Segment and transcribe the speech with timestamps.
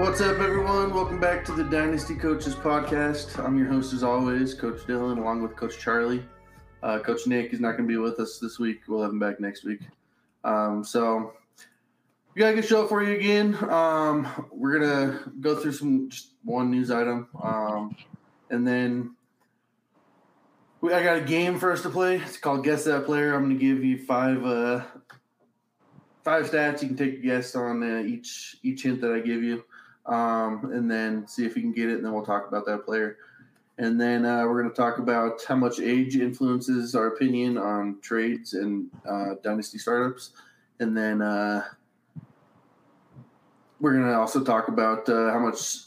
[0.00, 0.94] What's up, everyone?
[0.94, 3.38] Welcome back to the Dynasty Coaches Podcast.
[3.38, 6.24] I'm your host, as always, Coach Dillion, along with Coach Charlie.
[6.82, 8.80] Uh, Coach Nick is not going to be with us this week.
[8.88, 9.80] We'll have him back next week.
[10.42, 11.34] Um, so,
[12.34, 13.54] we got a good show for you again.
[13.70, 17.94] Um, we're going to go through some just one news item, um,
[18.48, 19.14] and then
[20.80, 22.16] we, I got a game for us to play.
[22.16, 23.34] It's called Guess That Player.
[23.34, 24.82] I'm going to give you five uh,
[26.24, 26.80] five stats.
[26.80, 29.62] You can take a guess on uh, each each hint that I give you
[30.10, 32.84] um, and then see if you can get it, and then we'll talk about that
[32.84, 33.16] player.
[33.78, 37.98] And then uh, we're going to talk about how much age influences our opinion on
[38.02, 40.32] trades and uh, dynasty startups.
[40.80, 41.64] And then uh,
[43.80, 45.84] we're going to also talk about uh, how much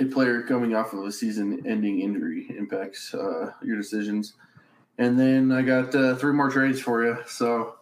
[0.00, 4.34] a player coming off of a season-ending injury impacts uh, your decisions.
[4.96, 7.76] And then I got uh, three more trades for you, so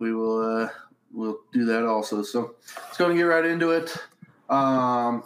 [0.00, 0.68] we will
[1.12, 2.22] we'll do that also.
[2.22, 2.54] So
[2.86, 3.96] let's go and get right into it.
[4.48, 5.24] Um,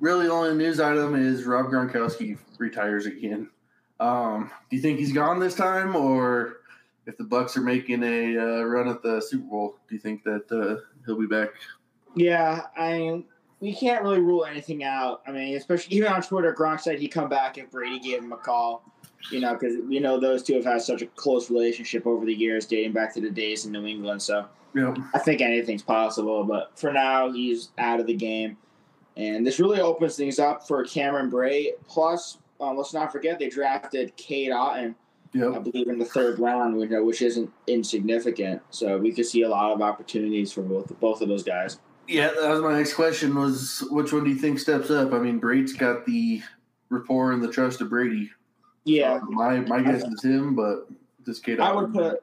[0.00, 3.50] really, the only news item is Rob Gronkowski retires again.
[4.00, 6.58] Um, do you think he's gone this time, or
[7.06, 10.22] if the Bucs are making a uh, run at the Super Bowl, do you think
[10.24, 11.50] that uh, he'll be back?
[12.14, 13.24] Yeah, I mean,
[13.60, 15.22] we can't really rule anything out.
[15.26, 18.32] I mean, especially even on Twitter, Gronk said he'd come back if Brady gave him
[18.32, 18.82] a call.
[19.30, 22.34] You know, because you know those two have had such a close relationship over the
[22.34, 24.22] years, dating back to the days in New England.
[24.22, 24.94] So Yeah.
[25.14, 26.44] I think anything's possible.
[26.44, 28.56] But for now, he's out of the game,
[29.16, 31.72] and this really opens things up for Cameron Brate.
[31.88, 34.94] Plus, um, let's not forget they drafted Cade Otton,
[35.34, 38.62] I believe, in the third round, which, which isn't insignificant.
[38.70, 41.78] So we could see a lot of opportunities for both both of those guys.
[42.08, 43.34] Yeah, that was my next question.
[43.34, 45.12] Was which one do you think steps up?
[45.12, 46.40] I mean, Brady's got the
[46.88, 48.30] rapport and the trust of Brady.
[48.86, 50.86] Yeah, Uh, my my guess is him, but
[51.24, 52.22] this kid, I would put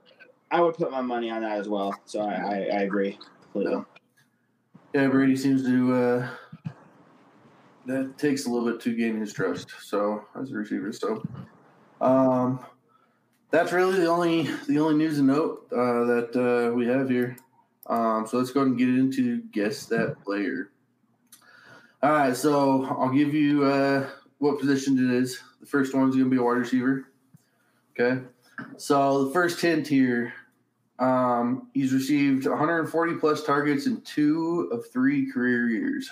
[0.49, 1.93] I would put my money on that as well.
[2.05, 3.83] So I, I, I agree completely.
[4.93, 5.93] Yeah, Brady seems to.
[5.93, 6.29] Uh,
[7.85, 9.71] that takes a little bit to gain his trust.
[9.81, 11.21] So as a receiver, so
[11.99, 12.65] um,
[13.51, 16.31] that's really the only the only news and note uh, that
[16.71, 17.35] uh, we have here.
[17.87, 20.69] Um, so let's go ahead and get into guess that player.
[22.01, 25.39] All right, so I'll give you uh, what position it is.
[25.59, 27.07] The first one's going to be a wide receiver.
[27.99, 28.21] Okay,
[28.77, 30.33] so the first hint here
[30.99, 36.09] um, he's received 140 plus targets in two of three career years.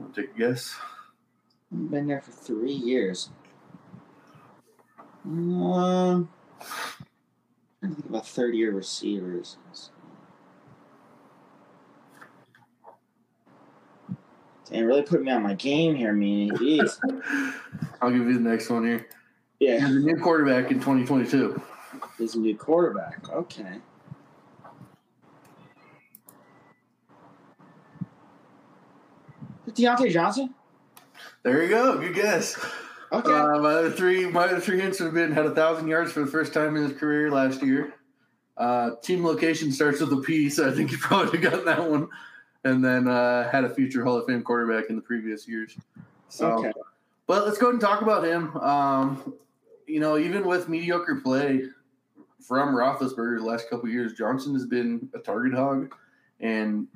[0.00, 0.74] I'll take a guess.
[1.70, 3.30] Been there for three years.
[5.24, 6.28] Um,
[7.82, 9.56] I think about thirty year receivers.
[14.70, 16.50] Damn, really put me on my game here, meaning.
[16.56, 16.98] Jeez.
[18.00, 19.06] I'll give you the next one here.
[19.60, 21.60] Yeah, He's a new quarterback in 2022.
[22.18, 23.28] he's a new quarterback.
[23.30, 23.80] Okay.
[29.70, 30.54] Diontae Johnson?
[31.42, 31.98] There you go.
[31.98, 32.58] Good guess.
[33.12, 33.32] Okay.
[33.32, 36.20] Uh, my other three, my other three hints have been had a thousand yards for
[36.20, 37.94] the first time in his career last year.
[38.56, 42.08] Uh, team location starts with a P, so I think you probably got that one.
[42.66, 45.76] And then uh, had a future Hall of Fame quarterback in the previous years.
[46.28, 46.72] So, okay.
[47.26, 48.56] but let's go ahead and talk about him.
[48.56, 49.34] Um,
[49.86, 51.66] you know, even with mediocre play
[52.40, 55.94] from Roethlisberger the last couple of years, Johnson has been a target hog
[56.40, 56.88] and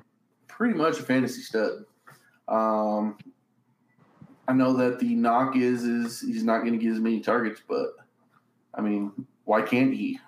[0.47, 1.85] pretty much a fantasy stud.
[2.47, 3.17] Um,
[4.47, 7.61] I know that the knock is is he's not going to get as many targets,
[7.65, 7.95] but
[8.73, 9.11] I mean,
[9.45, 10.19] why can't he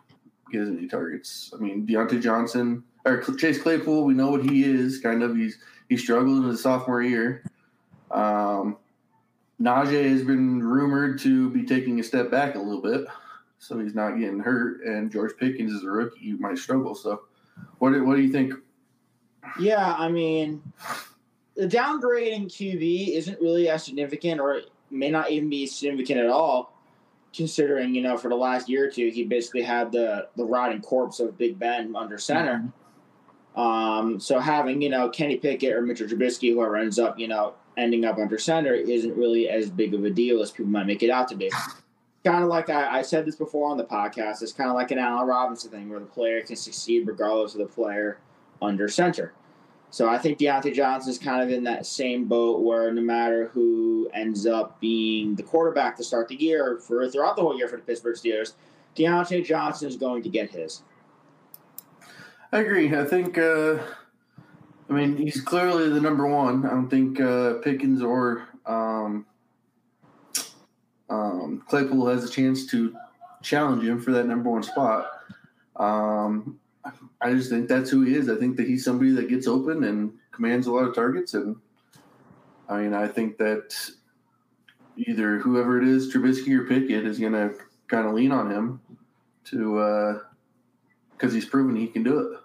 [0.51, 1.53] get as many targets?
[1.53, 4.99] I mean, Diontae Johnson or Chase Claypool, we know what he is.
[4.99, 5.57] Kind of, he's
[5.89, 7.43] he struggled in his sophomore year.
[8.11, 8.77] Um,
[9.61, 13.05] Najee has been rumored to be taking a step back a little bit,
[13.59, 14.83] so he's not getting hurt.
[14.83, 16.95] And George Pickens is a rookie; he might struggle.
[16.95, 17.23] So,
[17.79, 18.53] what do, what do you think?
[19.59, 20.63] Yeah, I mean,
[21.55, 26.19] the downgrade in QB isn't really as significant, or it may not even be significant
[26.19, 26.77] at all,
[27.35, 30.81] considering you know for the last year or two he basically had the the rotting
[30.81, 32.63] corpse of Big Ben under center.
[33.55, 37.53] Um, so having you know Kenny Pickett or Mitchell Trubisky, whoever ends up you know
[37.77, 41.03] ending up under center, isn't really as big of a deal as people might make
[41.03, 41.51] it out to be.
[42.23, 44.41] Kind of like I, I said this before on the podcast.
[44.41, 47.59] It's kind of like an Allen Robinson thing, where the player can succeed regardless of
[47.59, 48.19] the player
[48.61, 49.33] under center.
[49.93, 53.49] So I think Diontae Johnson is kind of in that same boat where no matter
[53.49, 57.67] who ends up being the quarterback to start the year for throughout the whole year
[57.67, 58.53] for the Pittsburgh Steelers,
[58.95, 60.81] Diontae Johnson is going to get his.
[62.53, 62.95] I agree.
[62.95, 63.39] I think.
[63.39, 63.79] Uh,
[64.87, 66.67] I mean, he's clearly the number one.
[66.67, 69.25] I don't think uh, Pickens or um,
[71.09, 72.95] um, Claypool has a chance to
[73.41, 75.09] challenge him for that number one spot.
[75.77, 76.59] Um,
[77.21, 78.29] I just think that's who he is.
[78.29, 81.33] I think that he's somebody that gets open and commands a lot of targets.
[81.33, 81.55] And
[82.69, 83.73] I mean, I think that
[84.95, 87.55] either whoever it is, Trubisky or Pickett, is going to
[87.87, 88.79] kind of lean on him
[89.45, 90.19] to
[91.13, 92.42] because uh, he's proven he can do it.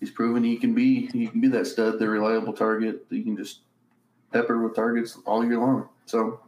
[0.00, 3.24] He's proven he can be he can be that stud, the reliable target that you
[3.24, 3.60] can just
[4.32, 5.88] pepper with targets all year long.
[6.06, 6.40] So.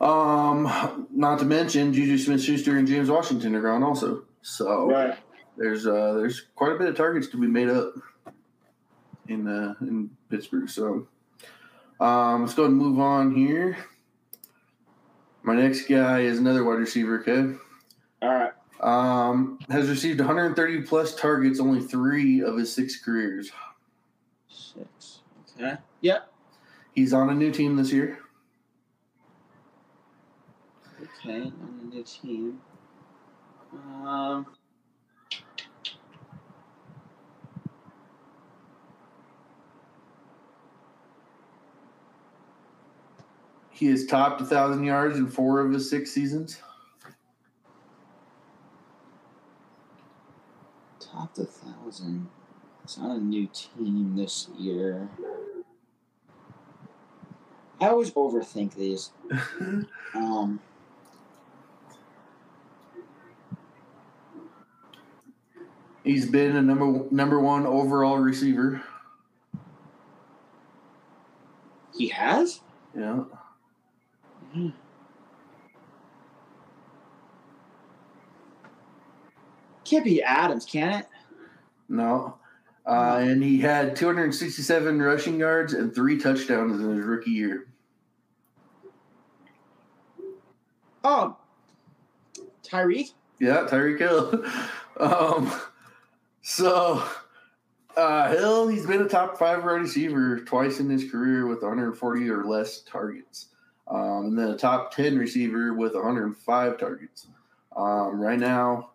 [0.00, 4.24] Um, not to mention Juju Smith Schuster and James Washington are gone also.
[4.42, 5.16] So Right.
[5.56, 7.94] there's uh there's quite a bit of targets to be made up
[9.28, 10.68] in uh in Pittsburgh.
[10.68, 11.06] So
[12.00, 13.78] um let's go ahead and move on here.
[15.42, 17.54] My next guy is another wide receiver, okay?
[18.20, 18.52] All right.
[18.84, 23.50] Um has received 130 plus targets only three of his six careers.
[24.50, 25.20] Six.
[25.56, 25.76] Okay.
[26.02, 26.30] Yep.
[26.94, 28.18] He's on a new team this year.
[31.00, 31.44] Okay.
[31.44, 32.60] On a new team.
[34.04, 34.46] Um.
[43.70, 46.60] He has topped a thousand yards in four of his six seasons.
[51.14, 52.28] Top the thousand.
[52.82, 55.08] It's on a new team this year.
[57.80, 59.12] I always overthink these.
[60.14, 60.60] Um,
[66.04, 68.80] He's been a number number one overall receiver.
[71.96, 72.60] he has.
[72.96, 73.24] Yeah.
[79.84, 81.06] Can't be Adams, can it?
[81.88, 82.38] No.
[82.86, 87.66] Uh, and he had 267 rushing yards and three touchdowns in his rookie year.
[91.02, 91.36] Oh,
[92.62, 93.12] Tyreek.
[93.38, 94.44] Yeah, Tyreek Hill.
[95.00, 95.52] um,
[96.42, 97.02] so,
[97.96, 102.30] uh, Hill, he's been a top five wide receiver twice in his career with 140
[102.30, 103.48] or less targets.
[103.86, 107.26] Um, and then a top 10 receiver with 105 targets.
[107.76, 108.90] Um, right now,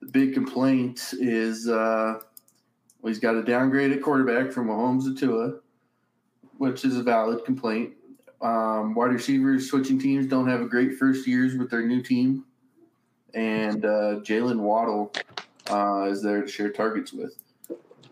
[0.00, 2.20] the big complaint is uh,
[3.00, 5.54] well, he's got a downgrade at quarterback from Mahomes to Tua,
[6.58, 7.92] which is a valid complaint.
[8.40, 12.44] Um, wide receivers switching teams don't have a great first years with their new team
[13.34, 15.12] and uh, Jaylen Waddle
[15.70, 17.36] uh, is there to share targets with.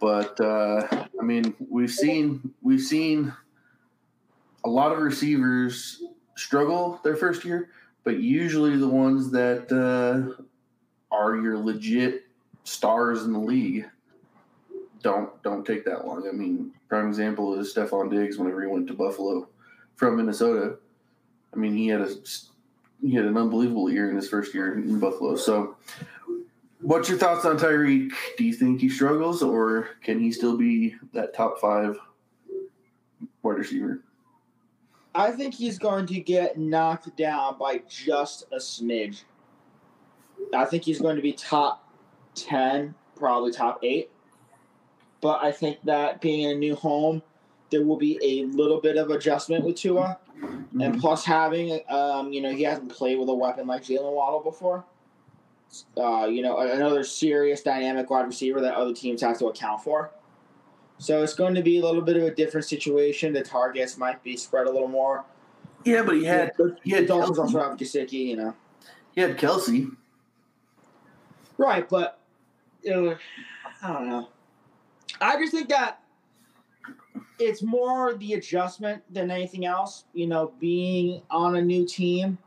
[0.00, 0.86] But uh,
[1.20, 3.32] I mean, we've seen we've seen
[4.64, 6.02] a lot of receivers
[6.36, 7.70] struggle their first year,
[8.04, 10.42] but usually the ones that uh,
[11.10, 12.26] are your legit
[12.64, 13.86] stars in the league
[15.02, 16.28] don't don't take that long.
[16.28, 19.48] I mean, prime example is Stefon Diggs whenever he went to Buffalo
[19.96, 20.76] from Minnesota.
[21.52, 22.08] I mean, he had a
[23.00, 25.36] he had an unbelievable year in his first year in Buffalo.
[25.36, 25.76] So,
[26.80, 28.12] what's your thoughts on Tyreek?
[28.36, 31.96] Do you think he struggles, or can he still be that top five
[33.42, 34.02] wide receiver?
[35.14, 39.22] I think he's going to get knocked down by just a smidge.
[40.54, 41.88] I think he's going to be top
[42.34, 44.10] 10, probably top 8.
[45.20, 47.22] But I think that being in a new home,
[47.70, 50.18] there will be a little bit of adjustment with Tua.
[50.80, 54.40] And plus, having, um, you know, he hasn't played with a weapon like Jaylen Waddle
[54.40, 54.84] before.
[55.96, 60.12] Uh, you know, another serious dynamic wide receiver that other teams have to account for.
[60.98, 63.32] So it's going to be a little bit of a different situation.
[63.32, 65.24] The targets might be spread a little more.
[65.84, 66.52] yeah, but he had
[66.82, 68.54] he had Dolphins also have Gesicki, you know.
[69.14, 69.94] he had Kelce.
[71.58, 72.20] Right, but
[72.88, 73.14] uh,
[73.82, 74.28] I don't know.
[75.20, 76.00] I just think that
[77.38, 80.04] it's more the adjustment than anything else.
[80.14, 82.38] You know, being on a new team,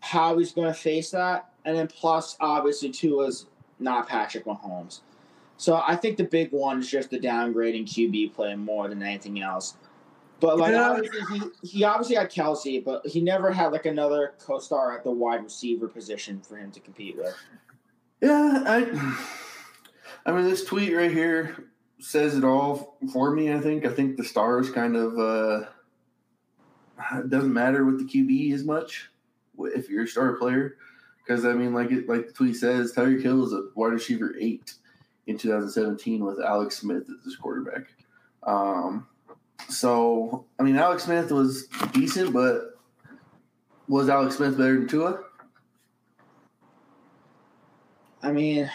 [0.00, 3.46] how he's going to face that, and then plus obviously Tua's
[3.78, 5.00] not Patrick Mahomes.
[5.56, 9.42] So I think the big one is just the downgrading QB play more than anything
[9.42, 9.76] else.
[10.40, 10.90] But like Yeah.
[10.90, 15.10] obviously he, he obviously had Kelce, but he never had like another co-star at the
[15.10, 17.36] wide receiver position for him to compete with.
[18.20, 19.26] Yeah, I.
[20.26, 23.52] I mean, this tweet right here says it all for me.
[23.52, 23.84] I think.
[23.86, 25.18] I think the stars kind of.
[25.18, 25.66] uh
[27.28, 29.10] doesn't matter with the QB as much
[29.58, 30.76] if you're a star player,
[31.18, 34.34] because I mean, like it, like the tweet says, Tyreek Hill is a wide receiver
[34.38, 34.74] eight.
[35.26, 37.86] in 2017 with Alex Smith as his quarterback.
[38.42, 39.06] Um,
[39.68, 42.78] so, I mean, Alex Smith was decent, but
[43.86, 45.20] was Alex Smith better than Tua?
[48.22, 48.70] I mean,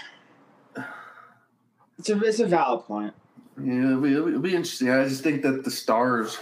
[1.97, 3.13] it's a it's a valid point.
[3.61, 4.89] Yeah, it'll be, it'll be interesting.
[4.89, 6.37] I just think that the stars,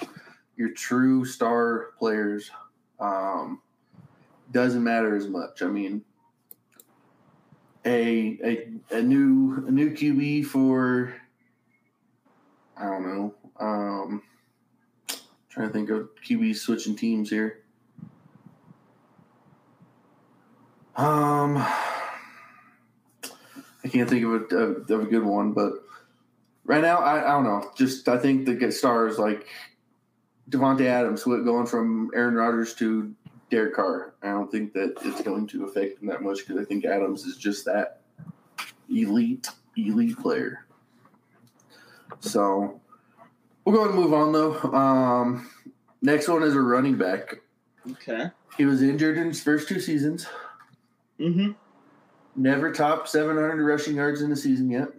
[0.57, 2.49] your true star players,
[2.99, 3.61] um,
[4.51, 5.61] doesn't matter as much.
[5.61, 6.03] I mean,
[7.85, 11.13] a a a new a new QB for
[12.77, 13.35] I don't know.
[13.59, 14.23] Um,
[15.49, 17.59] trying to think of QB switching teams here.
[20.95, 21.63] Um,
[23.83, 25.73] I can't think of a, of, of a good one, but
[26.65, 27.69] right now I, I don't know.
[27.75, 29.47] Just I think the stars like
[30.49, 33.13] Davante Adams going from Aaron Rodgers to
[33.49, 34.13] Derek Carr.
[34.21, 37.25] I don't think that it's going to affect him that much because I think Adams
[37.25, 38.01] is just that
[38.89, 39.47] elite,
[39.77, 40.65] elite player.
[42.19, 42.79] So
[43.65, 44.59] we'll go ahead and move on though.
[44.73, 45.49] Um,
[46.01, 47.35] next one is a running back.
[47.91, 48.27] Okay.
[48.57, 50.25] He was injured in his first two seasons.
[51.19, 51.51] Mm-hmm.
[52.35, 54.89] Never topped 700 rushing yards in a season yet.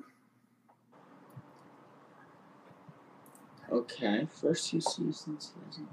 [3.73, 5.89] Okay, first two seasons he hasn't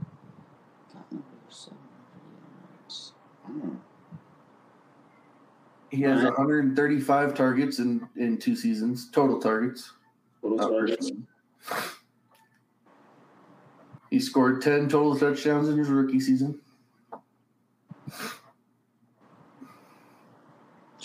[0.94, 1.78] gotten over seven
[2.80, 3.14] yards.
[5.90, 6.38] He has Alright.
[6.38, 9.94] 135 targets in, in two seasons, total targets.
[10.42, 11.12] Total targets.
[14.12, 16.60] He scored 10 total touchdowns in his rookie season.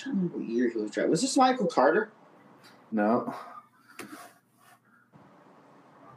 [0.07, 1.11] I'm trying to remember what year he was drafted.
[1.11, 2.11] Was this Michael Carter?
[2.93, 3.35] No.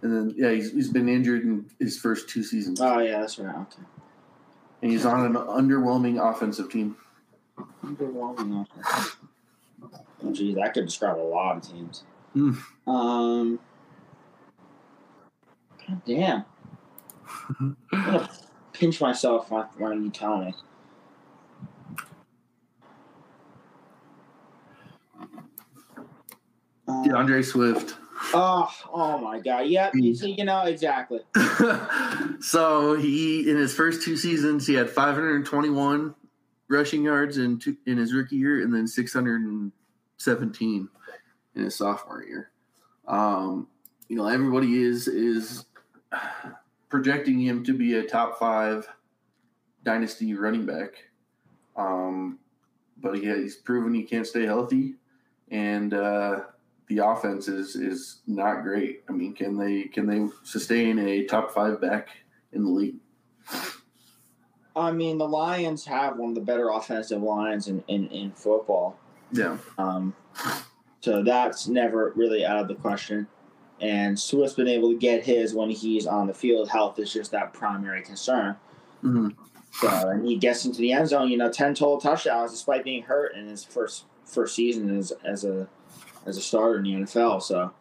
[0.01, 2.79] And then, yeah, he's, he's been injured in his first two seasons.
[2.79, 3.55] Oh yeah, that's right.
[3.55, 3.84] Okay.
[4.81, 6.96] And he's on an underwhelming offensive team.
[7.84, 9.17] Underwhelming offense.
[10.24, 12.03] Oh, geez, that could describe a lot of teams.
[12.34, 12.53] Hmm.
[12.88, 13.60] Um.
[15.88, 16.46] God damn.
[17.60, 18.29] I'm gonna
[18.72, 20.53] pinch myself when you tell me.
[27.06, 27.96] D'Andre Swift.
[28.34, 29.68] Oh, oh my God!
[29.68, 29.94] Yep.
[29.96, 31.22] You, know exactly.
[32.41, 36.15] so he in his first two seasons he had 521
[36.68, 40.89] rushing yards in two, in his rookie year and then 617
[41.56, 42.51] in his sophomore year.
[43.08, 43.68] Um,
[44.10, 45.65] you know everybody is is
[46.89, 48.88] projecting him to be a top five
[49.84, 51.10] dynasty running back.
[51.77, 52.39] Um,
[52.98, 54.96] but yeah, he's proven he can't stay healthy,
[55.50, 56.41] and uh,
[56.89, 59.03] the offense is is not great.
[59.08, 62.10] I mean, can they can they sustain a top five back
[62.51, 62.96] in the league?
[64.75, 68.98] I mean, the Lions have one of the better offensive lines in, in, in football.
[69.31, 70.15] Yeah, Um,
[71.01, 73.27] so that's never really out of the question.
[73.81, 76.69] And Swift's been able to get his when he's on the field.
[76.69, 78.55] Health is just that primary concern.
[79.03, 79.36] Mhm.
[79.74, 83.03] So, and he gets into the end zone, you know, ten total touchdowns despite being
[83.03, 85.67] hurt in his first first season as as a
[86.26, 87.42] as a starter in the NFL.
[87.42, 87.72] So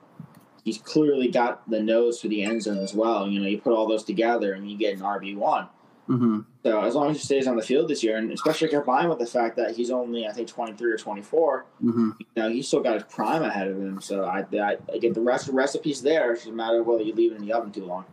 [0.65, 3.29] he's clearly got the nose for the end zone as well.
[3.29, 5.69] You know, you put all those together and you get an RB one.
[6.07, 9.09] hmm So as long as he stays on the field this year, and especially combined
[9.09, 12.27] with the fact that he's only I think twenty three or twenty four, hmm you
[12.43, 14.01] know, he's still got his prime ahead of him.
[14.01, 16.33] So I, I, I get the rest of the recipes there.
[16.33, 18.05] It's just a matter of whether you leave it in the oven too long.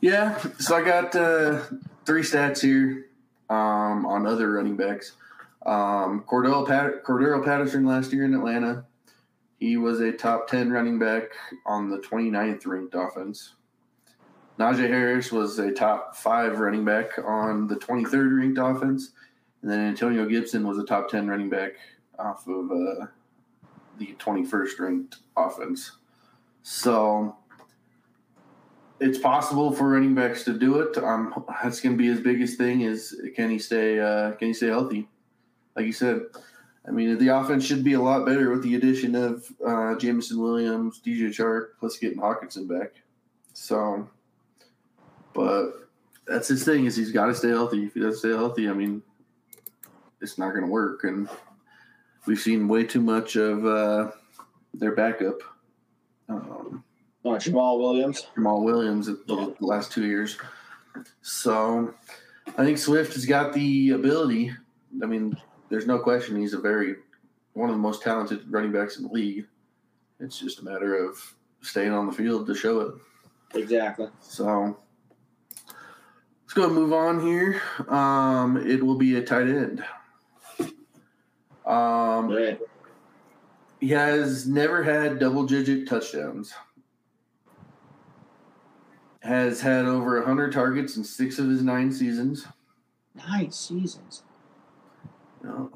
[0.00, 1.60] Yeah, so I got uh,
[2.06, 3.06] three stats here
[3.50, 5.12] um, on other running backs.
[5.66, 8.84] Um, Cordell, Pat- Cordarrelle Patterson last year in Atlanta,
[9.58, 11.24] he was a top 10 running back
[11.66, 13.54] on the 29th ranked offense.
[14.58, 19.12] Najee Harris was a top five running back on the 23rd ranked offense.
[19.62, 21.72] And then Antonio Gibson was a top 10 running back
[22.18, 23.06] off of uh,
[23.98, 25.92] the 21st ranked offense.
[26.62, 27.36] So
[29.00, 30.96] it's possible for running backs to do it.
[30.98, 34.54] Um, that's going to be his biggest thing is can he stay uh, can he
[34.54, 35.08] stay healthy?
[35.76, 36.22] Like you said,
[36.86, 40.40] I mean the offense should be a lot better with the addition of uh, Jameson
[40.40, 42.94] Williams, DJ Chark, plus getting Hockenson back.
[43.52, 44.08] So,
[45.34, 45.88] but
[46.26, 47.84] that's his thing is he's got to stay healthy.
[47.84, 49.02] If he doesn't stay healthy, I mean,
[50.20, 51.04] it's not going to work.
[51.04, 51.28] And
[52.26, 54.10] we've seen way too much of uh,
[54.74, 55.40] their backup.
[56.28, 56.84] Um,
[57.24, 58.26] Oh, Jamaal Williams.
[58.36, 60.38] Jamaal Williams the the last two years.
[61.20, 61.94] So
[62.56, 64.52] I think Swift has got the ability.
[65.02, 65.36] I mean,
[65.70, 66.96] there's no question he's a very
[67.54, 69.46] one of the most talented running backs in the league.
[70.18, 72.94] It's just a matter of staying on the field to show it.
[73.54, 74.08] Exactly.
[74.20, 74.76] So
[75.56, 77.60] let's go and move on here.
[77.88, 79.84] Um, it will be a tight end.
[81.64, 82.58] Um.
[83.80, 86.52] He has never had double digit touchdowns.
[89.20, 92.46] Has had over 100 targets in six of his nine seasons.
[93.14, 94.22] Nine seasons.
[95.42, 95.70] No.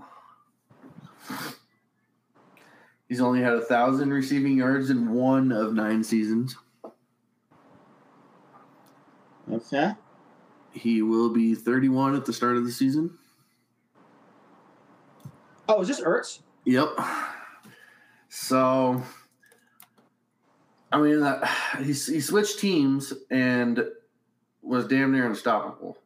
[3.09, 6.57] He's only had a thousand receiving yards in one of nine seasons.
[9.51, 9.93] Okay.
[10.73, 13.17] He will be 31 at the start of the season.
[15.69, 16.41] Oh, is this Ertz?
[16.65, 16.89] Yep.
[18.29, 19.03] So,
[20.91, 21.47] I mean, uh,
[21.79, 23.85] he, he switched teams and
[24.63, 25.99] was damn near unstoppable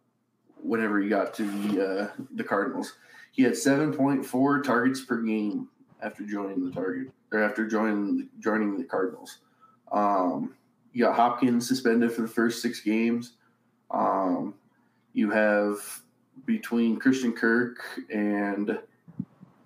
[0.62, 2.94] whenever he got to the uh, the Cardinals.
[3.38, 5.68] He had 7.4 targets per game
[6.02, 9.38] after joining the target or after joining joining the Cardinals.
[9.92, 10.56] Um,
[10.92, 13.34] you got Hopkins suspended for the first six games.
[13.92, 14.54] Um,
[15.12, 15.76] you have
[16.46, 17.78] between Christian Kirk
[18.12, 18.76] and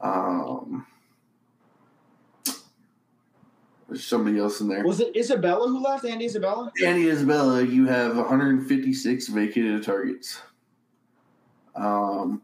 [0.02, 0.87] um,
[3.88, 4.85] there's somebody else in there.
[4.85, 6.05] Was it Isabella who left?
[6.05, 6.71] Andy Isabella?
[6.85, 10.43] Andy Isabella, you have 156 vacated targets.
[11.75, 12.43] Um,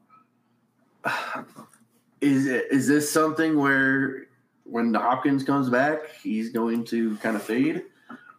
[2.20, 4.26] is it, is this something where
[4.64, 7.84] when Hopkins comes back, he's going to kind of fade,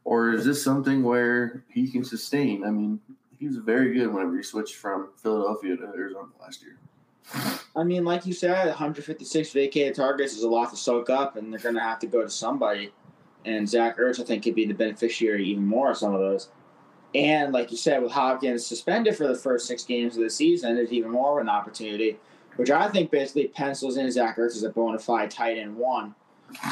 [0.04, 2.64] or is this something where he can sustain?
[2.64, 3.00] I mean,
[3.38, 6.78] he was very good whenever he switched from Philadelphia to Arizona last year.
[7.76, 11.52] I mean, like you said, 156 vacated targets is a lot to soak up, and
[11.52, 12.92] they're going to have to go to somebody.
[13.46, 16.50] And Zach Ertz, I think, could be the beneficiary even more of some of those.
[17.16, 20.76] And like you said, with Hopkins suspended for the first six games of the season,
[20.76, 22.18] there's even more of an opportunity,
[22.60, 26.14] which I think basically pencils in Zach Ertz as a bona fide tight end one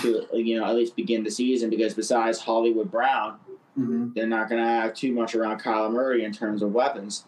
[0.02, 3.40] to you know at least begin the season because besides Hollywood Brown,
[3.78, 4.14] Mm-hmm.
[4.16, 7.26] they're not going to have too much around Kyler Murray in terms of weapons.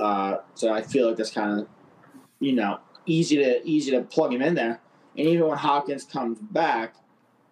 [0.00, 1.68] Uh, so I feel like that's kind of,
[2.40, 4.80] you know, easy to easy to plug him in there.
[5.16, 6.96] And even when Hopkins comes back,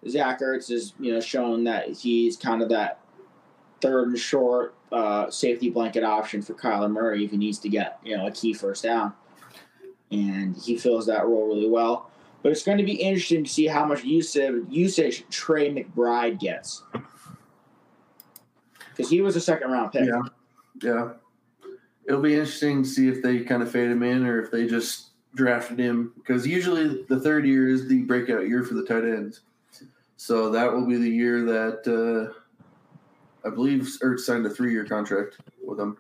[0.09, 2.99] Zach Ertz is you know shown that he's kind of that
[3.81, 8.01] third and short uh, safety blanket option for Kyler Murray if he needs to get
[8.03, 9.13] you know a key first down,
[10.11, 12.11] and he fills that role really well.
[12.43, 16.83] But it's going to be interesting to see how much usage usage Trey McBride gets
[18.91, 20.07] because he was a second round pick.
[20.07, 20.23] Yeah,
[20.83, 21.11] yeah.
[22.07, 24.67] It'll be interesting to see if they kind of fade him in or if they
[24.67, 29.05] just drafted him because usually the third year is the breakout year for the tight
[29.05, 29.41] ends.
[30.17, 35.37] So that will be the year that uh, I believe Ertz signed a three-year contract
[35.65, 35.97] with them.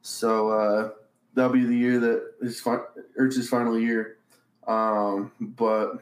[0.00, 0.90] So uh,
[1.34, 4.18] that'll be the year that his Ertz's final year.
[4.66, 5.98] Um, but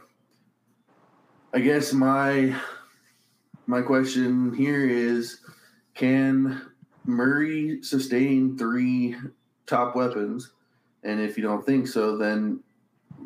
[1.53, 2.55] I guess my
[3.67, 5.41] my question here is
[5.95, 6.63] can
[7.05, 9.17] Murray sustain three
[9.67, 10.53] top weapons?
[11.03, 12.61] And if you don't think so, then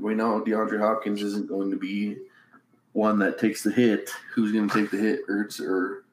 [0.01, 2.17] we know DeAndre Hopkins isn't going to be
[2.93, 4.11] one that takes the hit.
[4.35, 6.05] Who's going to take the hit, Ertz or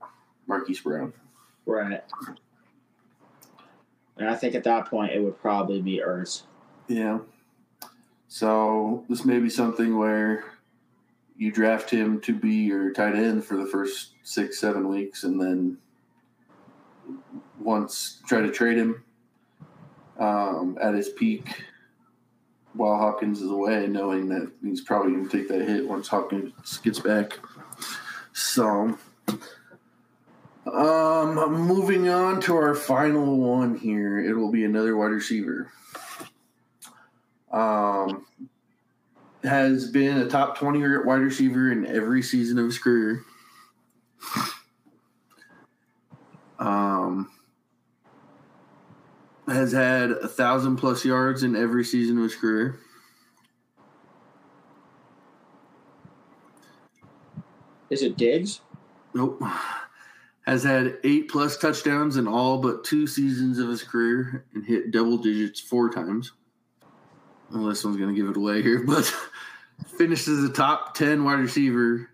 [0.48, 1.14] Marquise Brown?
[1.66, 2.04] Right.
[4.18, 6.44] And I think at that point it would probably be Ertz.
[6.88, 7.20] Yeah.
[8.28, 10.46] So this may be something where
[11.38, 15.42] you draft him to be your tight end for the first six, seven weeks, and
[15.42, 15.78] then
[17.60, 19.04] once try to trade him
[20.20, 21.64] um, at his peak
[22.74, 26.78] while Hopkins is away, knowing that he's probably going to take that hit once Hopkins
[26.78, 27.40] gets back.
[28.34, 28.98] So,
[30.66, 35.72] um, moving on to our final one here, it will be another wide receiver.
[37.52, 38.26] Um,
[39.44, 43.24] has been a top 20 wide receiver in every season of his career.
[46.60, 47.32] Um,
[49.48, 52.80] has had a thousand plus yards in every season of his career.
[57.90, 58.62] Is it Diggs?
[59.16, 59.42] Nope.
[60.44, 64.92] Has had eight plus touchdowns in all but two seasons of his career and hit
[64.92, 66.32] double digits four times.
[67.52, 69.06] Well, this one's going to give it away here, but
[69.98, 72.10] finished as a top 10 wide receiver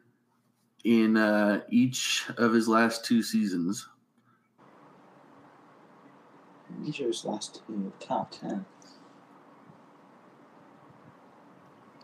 [0.83, 3.87] in uh, each of his last two seasons.
[6.85, 8.65] Each of his last two top ten.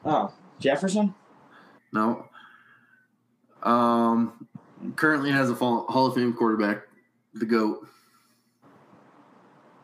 [0.03, 1.13] Oh, Jefferson?
[1.93, 2.27] No.
[3.61, 4.47] Um,
[4.95, 6.83] currently has a Hall Hall of Fame quarterback,
[7.33, 7.87] the GOAT.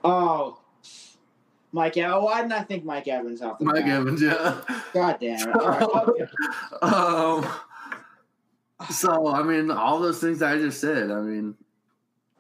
[0.03, 0.59] Oh,
[1.71, 2.23] Mike Evans.
[2.23, 3.89] Why didn't I think Mike Evans off the Mike bat?
[3.89, 4.61] Evans, yeah.
[4.93, 5.55] God damn it.
[5.55, 6.25] Right, okay.
[6.81, 7.47] um,
[8.89, 11.11] so I mean, all those things I just said.
[11.11, 11.55] I mean,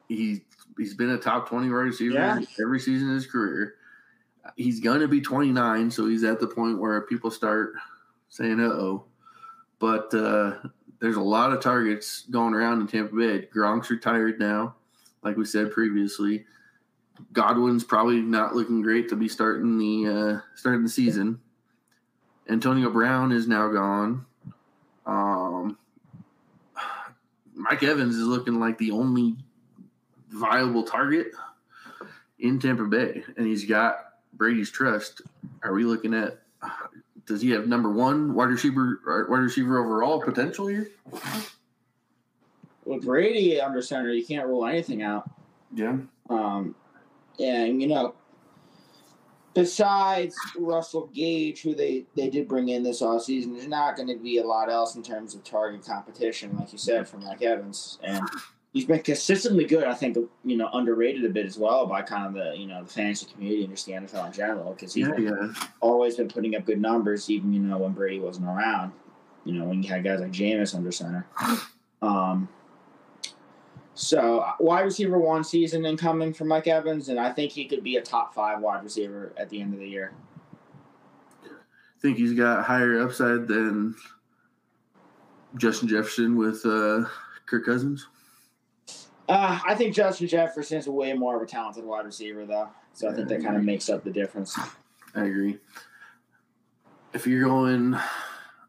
[0.07, 0.41] he
[0.77, 2.39] he's been a top twenty receiver Yeah.
[2.61, 3.75] every season of his career.
[4.55, 7.73] He's going to be twenty nine, so he's at the point where people start
[8.29, 9.03] saying, "Uh oh."
[9.79, 10.55] but uh,
[10.99, 13.47] there's a lot of targets going around in Tampa Bay.
[13.53, 14.75] Gronk's retired now,
[15.23, 16.45] like we said previously.
[17.33, 21.39] Godwin's probably not looking great to be starting the uh, starting the season.
[22.47, 24.25] Antonio Brown is now gone.
[25.05, 25.77] Um,
[27.53, 29.35] Mike Evans is looking like the only
[30.29, 31.27] viable target
[32.39, 35.21] in Tampa Bay, and he's got Brady's trust.
[35.63, 36.39] Are we looking at?
[37.29, 40.89] Does he have number one wide receiver, wide receiver overall potential here?
[42.85, 45.29] With Brady under center, you can't rule anything out.
[45.71, 45.97] Yeah.
[46.27, 46.73] Um,
[47.39, 48.15] and you know,
[49.53, 54.17] besides Russell Gage, who they, they did bring in this offseason, there's not going to
[54.17, 57.99] be a lot else in terms of target competition, like you said, from Mike Evans.
[58.03, 58.27] And
[58.73, 59.83] he's been consistently good.
[59.83, 62.83] I think you know underrated a bit as well by kind of the you know
[62.83, 65.53] the fantasy community and just the NFL in general because he's Yeah, yeah.
[65.81, 68.91] always been putting up good numbers, even you know when Brady wasn't around.
[69.45, 71.25] You know when you had guys like Jameis under center.
[72.01, 72.47] Um,
[73.93, 77.97] so wide receiver one season incoming for Mike Evans, and I think he could be
[77.97, 80.13] a top five wide receiver at the end of the year.
[81.43, 83.95] I think he's got higher upside than
[85.57, 87.05] Justin Jefferson with uh,
[87.45, 88.07] Kirk Cousins.
[89.29, 92.67] Uh, I think Justin Jefferson is way more of a talented wide receiver, though.
[92.93, 94.57] So I think that kind of makes up the difference.
[95.13, 95.59] I agree.
[97.13, 97.95] If you're going,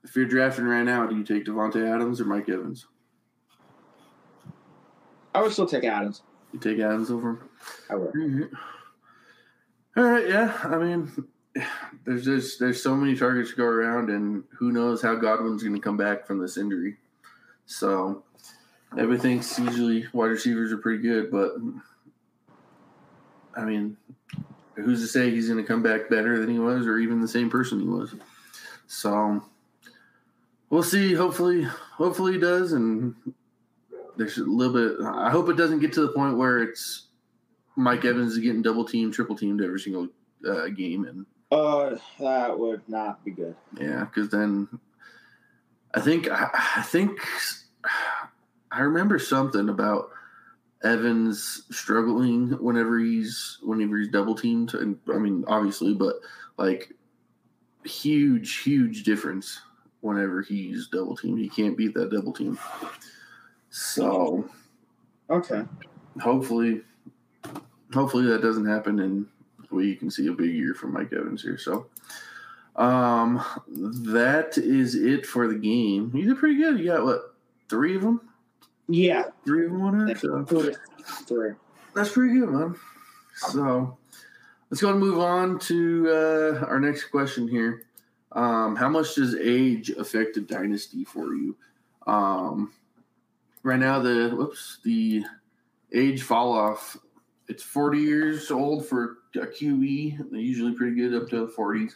[0.04, 2.86] if you're drafting right now, do you take Davante Adams or Mike Evans?
[5.34, 6.22] I would still take Adams.
[6.52, 7.48] You take Adams over him.
[7.88, 8.12] I would.
[8.12, 8.50] Mhm.
[9.96, 10.58] All right, yeah.
[10.62, 11.10] I mean,
[12.04, 15.74] there's just there's so many targets to go around, and who knows how Godwin's going
[15.74, 16.98] to come back from this injury.
[17.64, 18.24] So
[18.98, 21.52] everything's usually wide receivers are pretty good, but
[23.56, 23.96] I mean,
[24.74, 27.28] who's to say he's going to come back better than he was, or even the
[27.28, 28.14] same person he was?
[28.86, 29.42] So
[30.70, 31.14] we'll see.
[31.14, 33.14] Hopefully, hopefully he does, and
[34.16, 35.06] there's a little bit.
[35.06, 37.06] I hope it doesn't get to the point where it's
[37.76, 40.08] Mike Evans is getting double teamed, triple teamed every single
[40.48, 43.54] uh, game, and Uh, that would not be good.
[43.80, 44.68] yeah, because then
[45.94, 47.18] I think I, I think
[48.72, 50.10] I remember something about
[50.82, 56.16] Evans struggling whenever he's whenever he's double teamed, and I mean obviously, but
[56.56, 56.92] like
[57.84, 59.60] huge, huge difference
[60.00, 61.38] whenever he's double teamed.
[61.38, 62.58] He can't beat that double team.
[63.70, 64.48] So
[65.28, 65.64] Okay.
[66.20, 66.82] hopefully,
[67.92, 69.26] hopefully that doesn't happen, and
[69.70, 71.58] we can see a big year from Mike Evans here.
[71.58, 71.86] So,
[72.76, 76.10] um, that is it for the game.
[76.14, 76.78] You did pretty good.
[76.80, 77.34] You got what
[77.68, 78.29] three of them?
[78.90, 79.24] Yeah.
[79.44, 80.18] Three of them on it.
[80.18, 80.74] So Two
[81.26, 81.52] three.
[81.94, 82.74] that's pretty good, man.
[83.34, 83.96] So
[84.70, 87.84] let's go and move on to uh, our next question here.
[88.32, 91.56] Um, how much does age affect a dynasty for you?
[92.06, 92.72] Um,
[93.62, 95.24] right now, the whoops, the
[95.94, 96.96] age fall off.
[97.48, 100.30] It's 40 years old for a QB.
[100.30, 101.94] They're usually pretty good up to the 40s.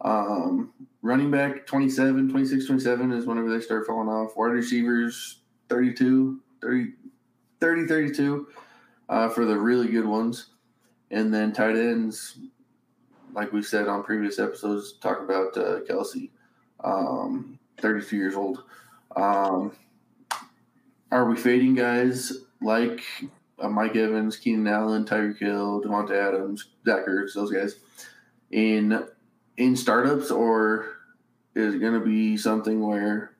[0.00, 4.36] Um, running back 27, 26, 27 is whenever they start falling off.
[4.36, 6.92] Wide receivers 32, 30,
[7.60, 8.48] 30 32
[9.08, 10.46] uh, for the really good ones.
[11.10, 12.38] And then tight ends,
[13.32, 16.30] like we said on previous episodes, talk about uh, Kelce,
[16.84, 18.64] um, 32 years old.
[19.16, 19.72] Um,
[21.10, 23.00] are we fading guys like
[23.58, 27.76] uh, Mike Evans, Keenan Allen, Tyreek Hill, Davante Adams, Zach Ertz, those guys
[28.50, 29.04] in
[29.56, 30.86] in startups, or
[31.54, 33.32] is it going to be something where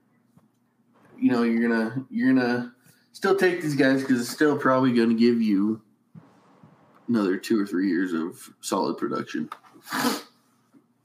[1.18, 2.72] you know you're gonna you're gonna
[3.12, 5.81] still take these guys because it's still probably to give you
[7.09, 9.48] another two or three years of solid production.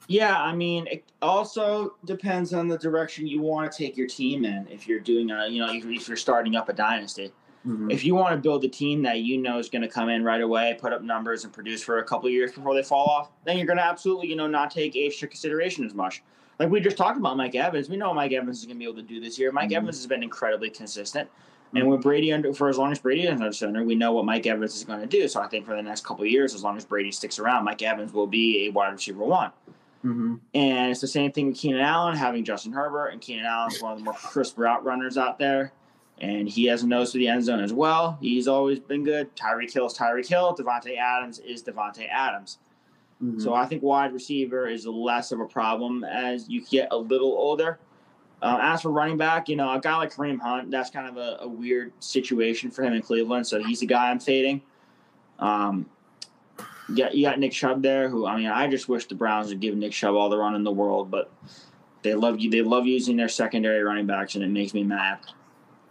[0.07, 4.43] Yeah, I mean, it also depends on the direction you want to take your team
[4.43, 4.67] in.
[4.69, 7.31] If you're doing a, you know, if you're starting up a dynasty,
[7.65, 7.89] mm-hmm.
[7.89, 10.23] if you want to build a team that you know is going to come in
[10.23, 13.05] right away, put up numbers, and produce for a couple of years before they fall
[13.05, 16.21] off, then you're going to absolutely, you know, not take age into consideration as much.
[16.63, 18.85] Like we just talked about Mike Evans, we know Mike Evans is going to be
[18.85, 19.51] able to do this year.
[19.51, 19.75] Mike Mhm.
[19.75, 21.29] Evans has been incredibly consistent,
[21.75, 24.23] and with Brady under for as long as Brady is under center, we know what
[24.23, 25.27] Mike Evans is going to do.
[25.27, 27.65] So I think for the next couple of years, as long as Brady sticks around,
[27.65, 29.51] Mike Evans will be a wide receiver one.
[30.05, 30.35] Mm-hmm.
[30.53, 33.91] And it's the same thing with Keenan Allen, having Justin Herbert, and Keenan Allen's one
[33.91, 35.73] of the more crisp route runners out there.
[36.21, 38.17] And he has a nose for the end zone as well.
[38.21, 39.35] He's always been good.
[39.35, 40.55] Tyreek Hill is Tyreek Hill.
[40.55, 42.59] Davante Adams is Davante Adams.
[43.21, 43.39] Mm-hmm.
[43.39, 47.33] So I think wide receiver is less of a problem as you get a little
[47.33, 47.79] older.
[48.41, 51.17] Uh, as for running back, you know, a guy like Kareem Hunt, that's kind of
[51.17, 53.47] a, a weird situation for him in Cleveland.
[53.47, 54.61] So he's the guy I'm fading.
[55.39, 55.89] Um,
[56.89, 59.47] you got, you got Nick Chubb there, who, I mean, I just wish the Browns
[59.47, 61.31] would give Nick Chubb all the run in the world, but
[62.03, 62.49] They love you.
[62.49, 65.19] They love using their secondary running backs, and it makes me mad.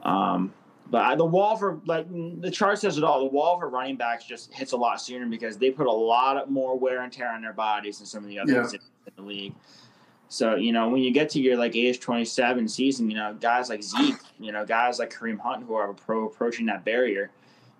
[0.02, 0.52] Um,
[0.92, 3.20] but I, the wall for like mm, the chart says it all.
[3.20, 6.50] The wall for running backs just hits a lot sooner because they put a lot
[6.50, 8.78] more wear and tear on their bodies than some of the others Yeah.
[9.06, 9.54] in the league.
[10.28, 13.34] So you know when you get to your like age twenty seven season, you know
[13.40, 17.30] guys like Zeke, you know guys like Kareem Hunt who are pro approaching that barrier,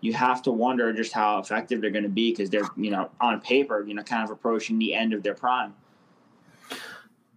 [0.01, 3.11] you have to wonder just how effective they're going to be because they're you know
[3.21, 5.75] on paper you know kind of approaching the end of their prime.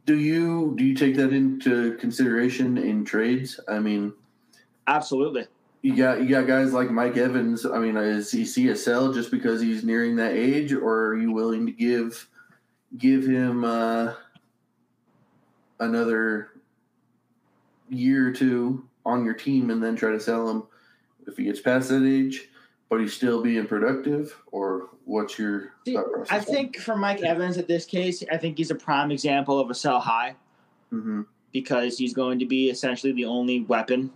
[0.06, 3.60] Do you do you take that into consideration in trades?
[3.68, 4.14] I mean,
[4.88, 5.48] Absolutely.
[5.86, 7.64] You got you got guys like Mike Evans.
[7.64, 11.16] I mean, is he see a sell just because he's nearing that age, or are
[11.16, 12.28] you willing to give
[12.98, 14.16] give him uh,
[15.80, 16.50] another
[17.88, 20.64] year or two on your team and then try to sell him
[21.28, 22.50] if he gets past that age,
[22.90, 24.36] but he's still being productive?
[24.52, 26.00] Or what's your See.
[26.32, 29.70] I think for Mike Evans at this case, I think he's a prime example of
[29.70, 30.36] a sell high
[30.90, 31.22] hmm
[31.52, 34.12] because he's going to be essentially the only weapon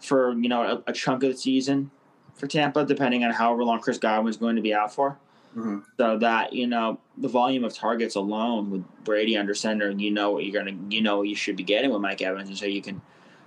[0.00, 1.90] for you know a, a chunk of the season
[2.34, 5.18] for Tampa, depending on however long Chris Godwin's going to be out for.
[5.54, 10.10] hmm So that you know the volume of targets alone with Brady under center, you
[10.10, 12.58] know what you're gonna, you know what you should be getting with Mike Evans, and
[12.58, 13.00] so you can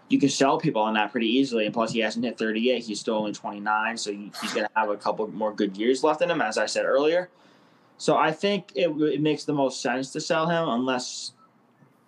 [0.09, 1.65] you can sell people on that pretty easily.
[1.65, 4.97] And plus, he hasn't hit 38; he's still only 29, so he's gonna have a
[4.97, 7.29] couple more good years left in him, as I said earlier.
[7.97, 11.33] So I think it, it makes the most sense to sell him unless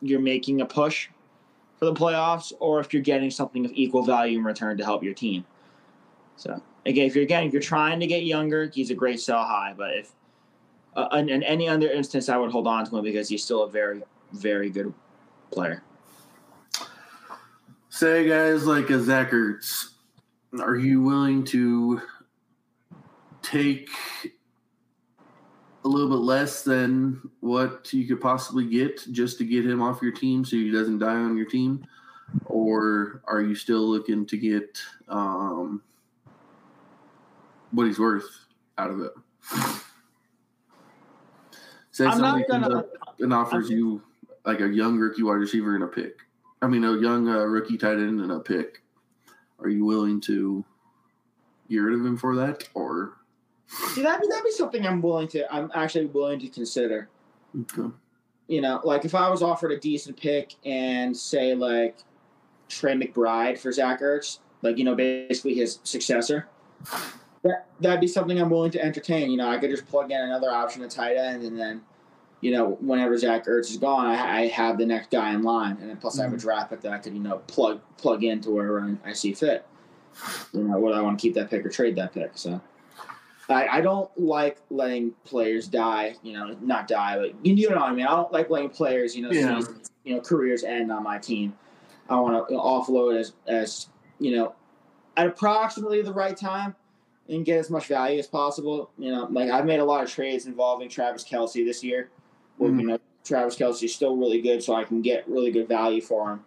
[0.01, 1.08] you're making a push
[1.84, 5.04] for the playoffs, or if you're getting something of equal value in return to help
[5.04, 5.46] your team.
[6.38, 9.43] So again, if you're again if you're trying to get younger, he's a great sell
[9.43, 9.74] high.
[9.76, 10.12] But if
[10.96, 13.63] uh, in, in any other instance, I would hold on to him because he's still
[13.63, 14.93] a very, very good
[15.52, 15.84] player.
[17.89, 19.89] Say guys like a Zach Ertz,
[20.60, 22.02] are you willing to
[23.41, 23.89] take
[25.84, 30.02] a little bit less than what you could possibly get just to get him off
[30.02, 31.86] your team so he doesn't die on your team?
[32.46, 35.82] Or are you still looking to get um,
[37.72, 38.28] what he's worth
[38.78, 39.12] out of it?
[41.91, 42.80] Say I'm somebody not comes gonna.
[42.80, 44.02] up and offers you
[44.46, 46.22] like a young rookie wide receiver and a pick.
[46.62, 48.82] I mean, a young uh, rookie tight end and a pick.
[49.60, 50.65] Are you willing to
[51.69, 53.17] get rid of him for that, or
[53.93, 55.51] See, that'd be, that'd be something I'm willing to.
[55.53, 57.09] I'm actually willing to consider.
[57.62, 57.93] okay.
[58.47, 61.97] You know, like if I was offered a decent pick and say like
[62.69, 66.47] Trey McBride for Zach Ertz, like you know, basically his successor.
[67.43, 69.31] That that'd be something I'm willing to entertain.
[69.31, 71.81] You know, I could just plug in another option at tight end, and then,
[72.41, 75.77] you know, whenever Zach Ertz is gone, I, I have the next guy in line,
[75.79, 76.41] and then plus I have a mm.
[76.41, 79.65] draft pick that I could you know plug plug into wherever I- I see fit.
[80.53, 82.31] You know, whether I want to keep that pick or trade that pick.
[82.36, 82.62] So.
[83.49, 87.84] I, I don't like letting players die, you know, not die, but you know what
[87.84, 88.06] I mean.
[88.06, 89.60] I don't like letting players, you know, Yeah.
[89.60, 91.53] seasons, you know, careers end on my team.
[92.10, 93.88] I want to offload as, as
[94.19, 94.56] you know,
[95.17, 96.75] at approximately the right time
[97.29, 98.91] and get as much value as possible.
[98.97, 102.10] You know, like I've made a lot of trades involving Travis Kelce this year,
[102.58, 102.82] where Mhm.
[102.82, 106.01] you know Travis Kelce is still really good, so I can get really good value
[106.01, 106.43] for him.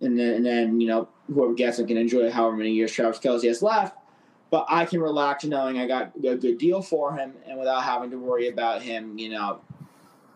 [0.00, 3.18] And then, and then you know, whoever gets him can enjoy however many years Travis
[3.18, 3.96] Kelce has left.
[4.54, 8.12] But I can relax knowing I got a good deal for him, and without having
[8.12, 9.60] to worry about him, you know,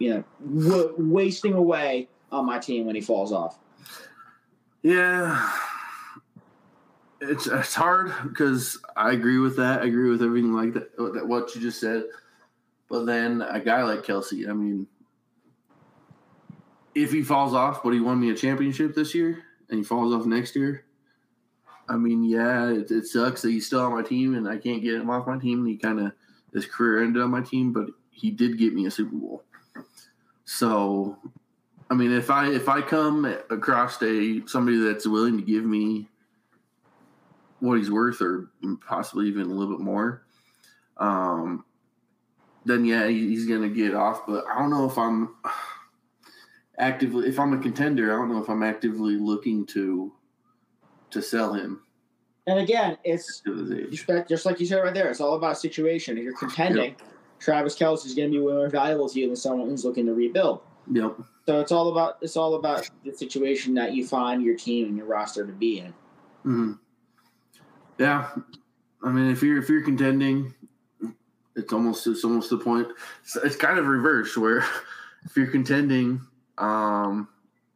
[0.01, 0.25] you know,
[0.61, 3.61] w- wasting away on my team when he falls off.
[4.83, 5.53] Yeah,
[7.21, 9.83] it's it's hard because I agree with that.
[9.83, 12.03] I agree with everything like that, that what you just said.
[12.89, 14.89] But then a guy like Kelce, I mean,
[16.97, 20.13] if he falls off, but he won me a championship this year, and he falls
[20.13, 20.87] off next year.
[21.89, 24.83] I mean, yeah, it, it sucks that he's still on my team, and I can't
[24.83, 25.65] get him off my team.
[25.65, 26.13] He kind of
[26.53, 29.45] his career ended on my team, but he did get me a Super Bowl.
[30.45, 31.19] So
[31.91, 36.09] I mean, if I if I come across a somebody that's willing to give me
[37.61, 38.51] what he's worth, or
[38.87, 40.23] possibly even a little bit more,
[40.99, 41.65] um,
[42.65, 44.27] then yeah, he- he's gonna get off.
[44.27, 45.35] But I don't know if I'm
[46.79, 48.13] actively if I'm a contender.
[48.13, 50.13] I don't know if I'm actively looking to
[51.11, 51.83] to sell him
[52.47, 53.43] And again, it's
[54.29, 55.11] just like you said right there.
[55.11, 56.17] It's all about situation.
[56.17, 56.97] If you're contending,
[57.39, 60.07] Travis Kelce is going to be way more valuable to you than someone who's looking
[60.07, 60.63] to rebuild.
[60.91, 61.17] Yep.
[61.47, 64.97] So it's all about it's all about the situation that you find your team and
[64.97, 65.95] your roster to be in.
[66.43, 66.73] hmm
[67.99, 68.31] Yeah,
[69.03, 70.55] I mean, if you're if you're contending,
[71.57, 72.89] it's almost it's almost the point.
[73.23, 74.59] It's, it's kind of reverse where
[75.25, 76.21] if you're contending,
[76.59, 77.29] um,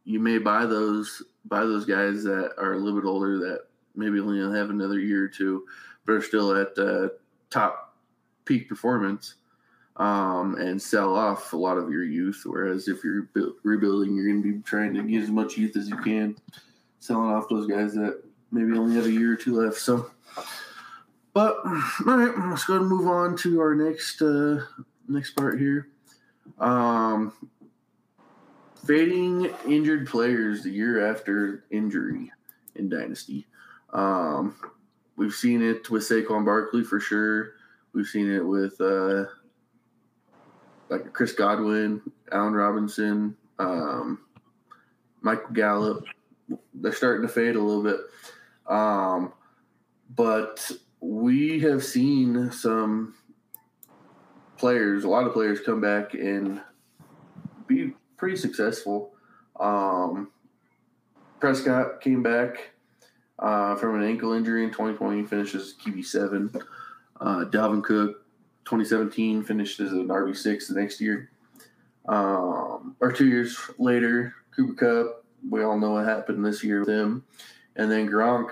[0.03, 3.61] you may buy those buy those guys that are a little bit older that
[3.95, 5.65] maybe only have another year or two,
[6.05, 7.09] but are still at uh,
[7.49, 7.95] top
[8.45, 9.35] peak performance.
[9.97, 12.43] um, and sell off a lot of your youth.
[12.45, 15.75] Whereas if you're bu- rebuilding, you're going to be trying to get as much youth
[15.75, 16.35] as you can,
[16.99, 19.77] selling off those guys that maybe only have a year or two left.
[19.77, 20.09] So,
[21.33, 24.61] but all right, let's go and move on to our next uh,
[25.07, 25.89] next part here.
[26.59, 27.33] Um,
[28.85, 32.31] fading injured players the year after injury
[32.75, 33.47] in Dynasty.
[33.93, 34.55] Um,
[35.15, 37.53] we've seen it with Saquon Barkley for sure.
[37.93, 39.25] We've seen it with uh,
[40.89, 44.19] like Chris Godwin, Allen Robinson, um,
[45.21, 46.05] Michael Gallup.
[46.73, 47.99] They're starting to fade a little bit.
[48.67, 49.33] Um,
[50.15, 53.15] but we have seen some
[54.57, 56.61] players, a lot of players come back and
[57.67, 59.13] be pretty successful.
[59.59, 60.31] Um,
[61.39, 62.71] Prescott came back
[63.39, 66.61] uh, from an ankle injury in 2020, finishes QB7.
[67.19, 68.25] Uh, Dalvin Cook,
[68.65, 71.29] 2017, finished as an RB6 the next year.
[72.07, 76.89] Um, or two years later, Cooper Kupp, we all know what happened this year with
[76.89, 77.23] him.
[77.75, 78.51] And then Gronk,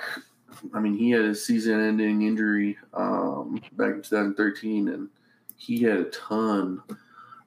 [0.73, 5.09] I mean, he had a season ending injury um, back in 2013, and
[5.57, 6.81] he had a ton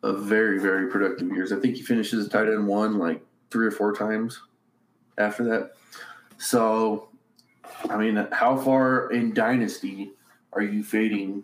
[0.04, 1.50] of very, very productive years.
[1.50, 4.38] I think he finishes tight end one like three or four times
[5.16, 5.72] after that.
[6.36, 7.08] So,
[7.88, 10.12] I mean, how far in Dynasty
[10.52, 11.42] are you fading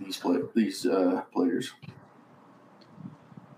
[0.00, 1.72] these play, these uh, players?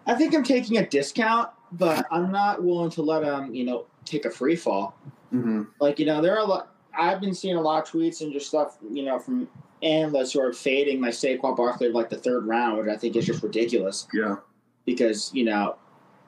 [0.07, 3.87] I think I'm taking a discount, but I'm not willing to let them, you know,
[4.05, 4.99] take a free fall.
[5.33, 5.63] Mm-hmm.
[5.81, 6.75] Like, you know, there are a lot.
[6.97, 9.49] I've been seeing a lot of tweets and just stuff, you know, from
[9.87, 13.17] analysts who are fading my Saquon Barkley of like the third round, which I think
[13.17, 14.37] is just ridiculous Yeah.
[14.85, 15.77] because you know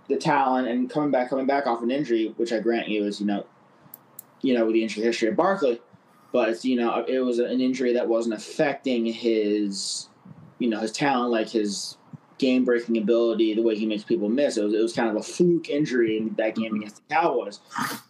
[0.09, 3.21] the talent and coming back, coming back off an injury, which I grant you is
[3.21, 3.45] you know,
[4.41, 5.81] you know, with the injury history of Barkley,
[6.33, 10.09] but it's you know it was an injury that wasn't affecting his,
[10.59, 11.97] you know, his talent like his
[12.39, 14.57] game breaking ability, the way he makes people miss.
[14.57, 17.61] It was, it was kind of a fluke injury in that game against the Cowboys.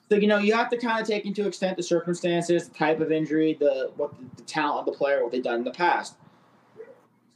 [0.09, 3.01] So you know you have to kind of take into extent the circumstances, the type
[3.01, 6.15] of injury, the what the, talent of the player, what they've done in the past.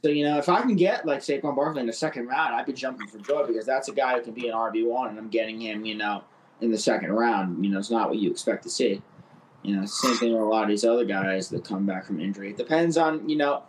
[0.03, 2.65] So you know if I can get like Saquon Barkley in the second round, I'd
[2.65, 5.19] be jumping for joy because that's a guy who can be an RB one, and
[5.19, 6.23] I'm getting him, you know,
[6.61, 7.63] in the second round.
[7.63, 9.01] You know, it's not what you expect to see.
[9.63, 12.19] You know, same thing with a lot of these other guys that come back from
[12.19, 12.49] injury.
[12.49, 13.63] It depends on you know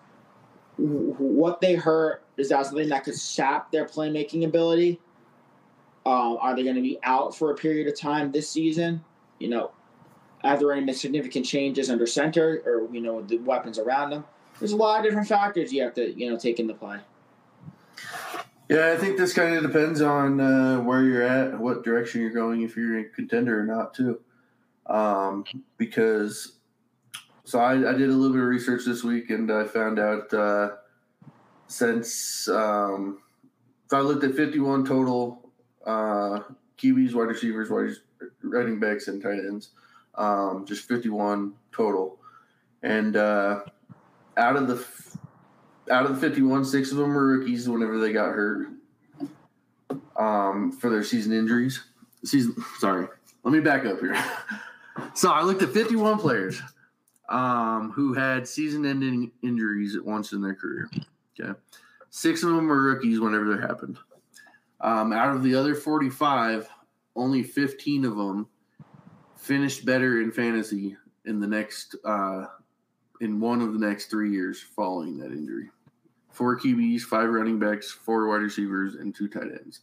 [0.76, 2.23] what they hurt.
[2.36, 5.00] Is that something that could sap their playmaking ability?
[6.06, 9.02] Um, are they going to be out for a period of time this season?
[9.38, 9.70] You know,
[10.42, 14.24] are there any significant changes under center or you know the weapons around them?
[14.58, 16.98] There's a lot of different factors you have to you know take into play.
[18.68, 22.30] Yeah, I think this kind of depends on uh, where you're at, what direction you're
[22.30, 24.20] going, if you're a contender or not, too.
[24.86, 25.44] Um,
[25.76, 26.56] because,
[27.44, 30.32] so I, I did a little bit of research this week and I found out
[30.32, 30.70] uh,
[31.66, 33.18] since, um,
[33.88, 35.50] so I looked at 51 total
[35.86, 36.40] uh,
[36.78, 37.94] QBs, wide receivers, wide
[38.42, 39.70] running backs, and tight ends,
[40.14, 42.18] um, just 51 total.
[42.82, 43.60] And uh,
[44.36, 44.86] out of the
[45.90, 48.68] out of the 51, six of them were rookies whenever they got hurt
[50.16, 51.84] um, for their season injuries.
[52.24, 53.06] Season, sorry,
[53.42, 54.16] let me back up here.
[55.14, 56.60] so I looked at 51 players
[57.28, 60.90] um, who had season-ending injuries at once in their career.
[61.40, 61.58] Okay,
[62.10, 63.98] six of them were rookies whenever that happened.
[64.80, 66.68] Um, out of the other 45,
[67.16, 68.46] only 15 of them
[69.36, 72.46] finished better in fantasy in the next uh,
[73.20, 75.70] in one of the next three years following that injury.
[76.32, 79.80] Four QBs, five running backs, four wide receivers, and two tight ends.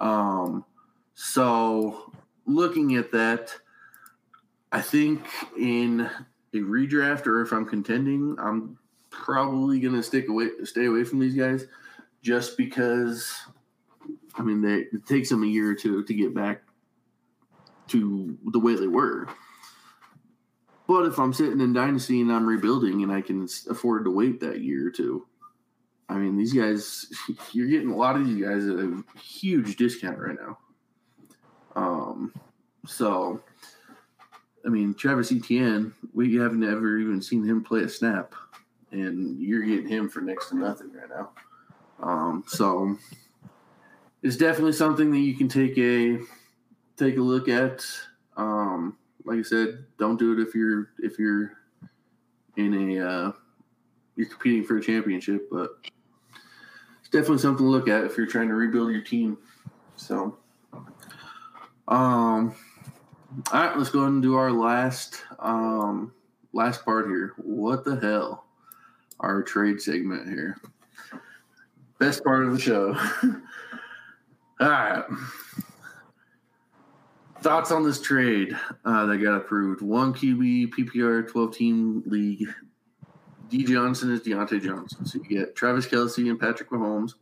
[0.00, 0.64] Um,
[1.14, 2.12] so
[2.46, 3.54] looking at that,
[4.70, 5.26] I think
[5.58, 6.08] in
[6.52, 8.78] a redraft or if I'm contending, I'm
[9.24, 11.66] probably gonna stick away, stay away from these guys,
[12.22, 13.32] just because.
[14.36, 16.62] I mean, they, it takes them a year or two to get back
[17.88, 19.28] to the way they were.
[20.86, 24.40] But if I'm sitting in Dynasty and I'm rebuilding and I can afford to wait
[24.40, 25.26] that year or two,
[26.08, 27.06] I mean, these guys,
[27.52, 30.58] you're getting a lot of these guys at a huge discount right now.
[31.76, 32.34] Um,
[32.86, 33.42] so,
[34.64, 38.34] I mean, Travis Etienne, we haven't ever even seen him play a snap,
[38.94, 41.30] and you're getting him for next to nothing right now.
[42.00, 42.96] Um, so,
[44.24, 46.18] it's definitely something that you can take a
[46.96, 47.84] take a look at.
[48.36, 51.52] Um, like I said, don't do it if you're if you're
[52.56, 53.32] in a uh,
[54.16, 55.70] you're competing for a championship, but
[57.00, 59.36] it's definitely something to look at if you're trying to rebuild your team.
[59.96, 60.38] So,
[61.88, 62.54] um,
[63.52, 66.12] all right, let's go ahead and do our last um
[66.54, 67.34] last part here.
[67.36, 68.43] What the hell?
[69.24, 70.58] Our trade segment here.
[71.98, 72.94] Best part of the show.
[74.60, 75.04] All right.
[77.40, 78.54] Thoughts on this trade
[78.84, 79.80] uh, that got approved?
[79.80, 82.46] One QB, PPR, 12 team league.
[83.48, 85.06] D Johnson is Diontae Johnson.
[85.06, 87.14] So you get Travis Kelce and Patrick Mahomes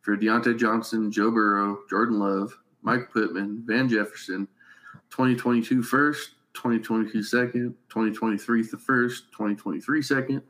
[0.00, 4.46] for Diontae Johnson, Joe Burrow, Jordan Love, Mike Pittman, Van Jefferson,
[5.10, 10.42] 2022 first, 2022 second, 2023 the first, 2023 second,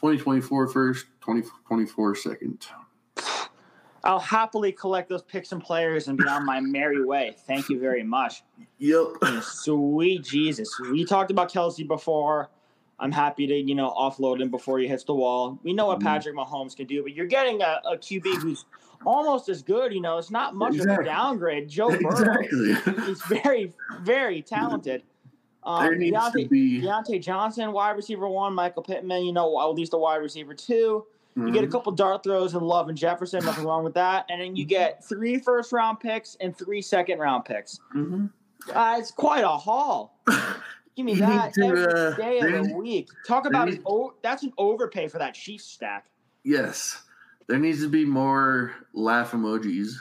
[0.00, 2.66] 2024 first, 2024 second.
[4.02, 7.36] I'll happily collect those picks and players and be on my merry way.
[7.46, 8.42] Thank you very much.
[8.78, 9.42] Yep.
[9.42, 10.74] Sweet Jesus.
[10.90, 12.48] We talked about Kelce before.
[12.98, 15.58] I'm happy to, you know, offload him before he hits the wall.
[15.62, 16.04] We know what Mhm.
[16.04, 18.64] Patrick Mahomes can do, but you're getting a, a QB who's
[19.04, 19.92] almost as good.
[19.92, 21.68] You know, it's not much of a downgrade.
[21.68, 22.92] Joe Burrow Exactly.
[23.10, 25.02] is very, very talented.
[25.62, 26.80] Um, there needs to Diontae, be.
[26.82, 28.54] Diontae Johnson, wide receiver one.
[28.54, 31.04] Michael Pittman, you know, at least a wide receiver two.
[31.36, 31.72] You get a Mhm.
[31.72, 34.26] couple dart throws and Love and Jefferson, nothing wrong with that.
[34.28, 37.78] And then you get three first round picks and three second round picks.
[37.94, 38.30] Mhm.
[38.74, 40.18] Uh, it's quite a haul.
[40.96, 43.08] Give me that to, every uh, day of the week.
[43.26, 46.06] Talk about need- an o- that's an overpay for that Chiefs stack.
[46.42, 47.02] Yes.
[47.46, 49.92] There needs to be more laugh emojis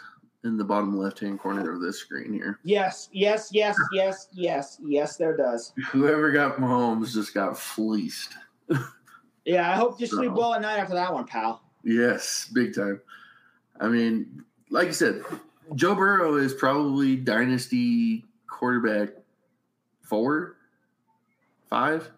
[0.44, 2.60] in the bottom left hand corner of this screen here.
[2.64, 5.18] Yes, yes, yes, yes, yes, yes.
[5.18, 5.74] There does.
[5.92, 8.36] Whoever got Mahomes just got fleeced.
[9.46, 11.62] Yeah, I hope you sleep well at night after that one, pal.
[11.84, 13.02] Yes, big time.
[13.80, 15.24] I mean, like you said,
[15.76, 19.10] Joe Burrow is probably dynasty quarterback
[20.02, 20.58] four,
[21.70, 22.12] five.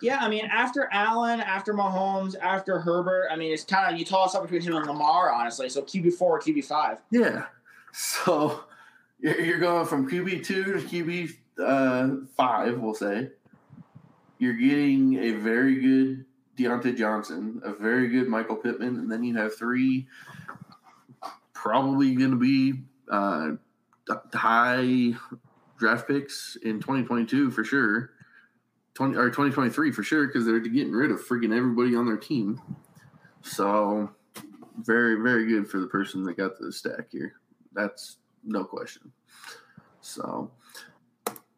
[0.00, 4.04] Yeah, I mean, after Allen, after Mahomes, after Herbert, I mean, it's kind of you
[4.04, 5.68] toss up between him and Lamar, honestly.
[5.68, 6.98] So QB four, QB five.
[7.10, 7.46] Yeah.
[7.92, 8.64] So
[9.20, 13.30] you're going from QB two to QB uh, five, we'll say.
[14.38, 16.24] You're getting a very good
[16.56, 20.06] Diontae Johnson, a very good Michael Pittman, and then you have three
[21.54, 22.74] probably going to be
[23.10, 23.50] uh,
[24.32, 25.12] high
[25.78, 28.10] draft picks in 2022 for sure.
[28.98, 32.60] 20 or 2023 for sure because they're getting rid of freaking everybody on their team.
[33.42, 34.10] So
[34.78, 37.34] very very good for the person that got the stack here.
[37.72, 39.12] That's no question.
[40.00, 40.50] So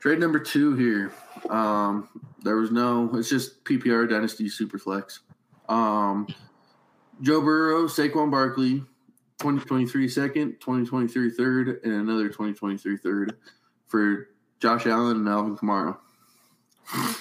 [0.00, 1.14] trade number two here.
[1.48, 2.10] Um,
[2.42, 3.10] there was no.
[3.14, 5.20] It's just PPR Dynasty Superflex.
[5.66, 6.26] Um,
[7.22, 8.80] Joe Burrow, Saquon Barkley,
[9.38, 13.38] 2023 second, 2023 third, and another 2023 third
[13.86, 14.28] for
[14.58, 15.96] Josh Allen and Alvin Kamara.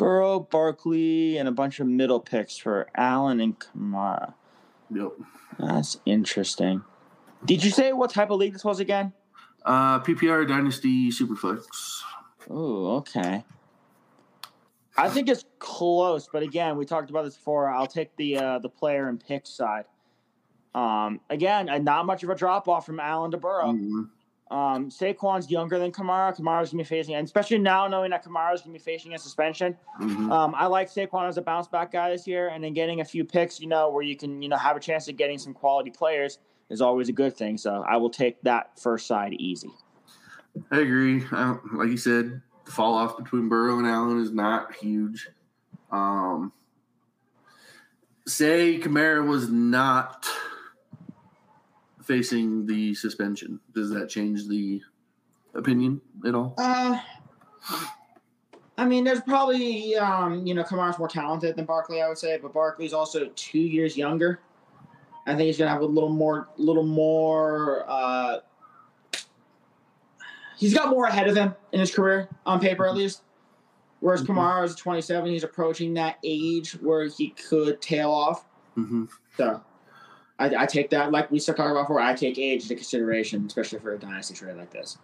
[0.00, 4.32] Burrow, Barkley, and a bunch of middle picks for Allen and Kamara.
[4.90, 5.12] Yep.
[5.58, 6.82] That's interesting.
[7.44, 9.12] Did you say what type of league this was again?
[9.62, 12.00] Uh, PPR Dynasty Superflex.
[12.48, 13.44] Oh, okay.
[14.96, 17.68] I think it's close, but again, we talked about this before.
[17.68, 19.84] I'll take the uh, the player and pick side.
[20.74, 23.72] Um, again, not much of a drop off from Allen to Burrow.
[23.72, 24.08] Mhm.
[24.50, 26.36] Um, Saquon's younger than Kamara.
[26.36, 29.76] Kamara's gonna be facing, and especially now knowing that Kamara's gonna be facing a suspension.
[30.00, 30.30] Mhm.
[30.30, 33.04] Um, I like Saquon as a bounce back guy this year, and then getting a
[33.04, 35.54] few picks, you know, where you can, you know, have a chance of getting some
[35.54, 36.38] quality players
[36.68, 37.58] is always a good thing.
[37.58, 39.70] So I will take that first side easy.
[40.72, 41.24] I agree.
[41.30, 45.28] I like you said, the fall off between Burrow and Allen is not huge.
[45.92, 46.52] Um,
[48.26, 50.28] say Kamara was not
[52.10, 53.60] facing the suspension.
[53.72, 54.82] Does that change the
[55.54, 56.54] opinion at all?
[56.58, 56.98] Uh,
[58.76, 62.36] I mean, there's probably, um, you know, Kamara's more talented than Barkley, I would say,
[62.42, 64.40] but Barkley's also two years younger.
[65.24, 67.84] I think he's gonna have a little more, little more.
[67.88, 68.38] Uh,
[70.58, 73.22] he's got more ahead of him in his career, on paper at least.
[74.00, 74.34] Whereas Mhm.
[74.34, 78.48] Kamara is 27, he's approaching that age where he could tail off.
[78.76, 79.04] Mm-hmm.
[79.36, 79.62] So,
[80.40, 82.00] I, I take that, like we started talking about before.
[82.00, 84.96] I take age into consideration, especially for a dynasty trade like this.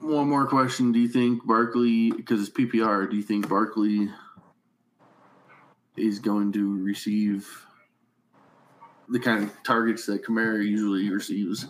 [0.00, 4.10] One more question: Do you think Barkley, because it's PPR, do you think Barkley
[5.96, 7.48] is going to receive
[9.08, 11.68] the kind of targets that Kamara usually receives?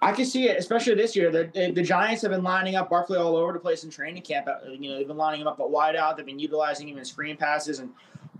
[0.00, 1.30] I can see it, especially this year.
[1.30, 4.22] The, the, the Giants have been lining up Barkley all over the place in training
[4.22, 4.46] camp.
[4.48, 6.16] Uh, You know, they've been lining him up at wide out.
[6.16, 7.90] They've been utilizing him in screen passes and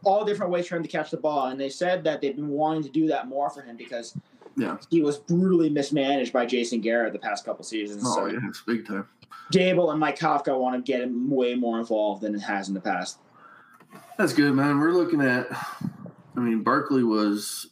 [0.04, 1.46] all different ways for him to catch the ball.
[1.48, 4.16] And they said that they've been wanting to do that more for him because
[4.56, 4.76] Yeah.
[4.90, 8.02] he was brutally mismanaged by Jason Garrett the past couple seasons.
[8.06, 9.08] Oh so yeah, it's big time.
[9.52, 12.74] Daboll and Mike Kafka want to get him way more involved than it has in
[12.74, 13.18] the past.
[14.18, 14.78] That's good, man.
[14.78, 15.46] We're looking at.
[16.36, 17.68] I mean, Barkley was